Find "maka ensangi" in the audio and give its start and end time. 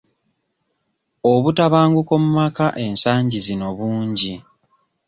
2.39-3.37